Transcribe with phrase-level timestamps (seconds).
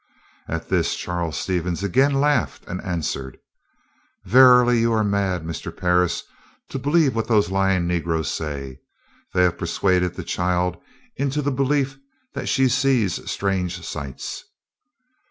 [0.47, 3.37] At this Charles Stevens again laughed and answered:
[4.25, 5.69] "Verily you are mad, Mr.
[5.77, 6.23] Parris,
[6.69, 8.79] to believe what those lying negroes say.
[9.35, 10.77] They have persuaded the child
[11.17, 11.99] into the belief
[12.33, 14.43] that she sees strange sights."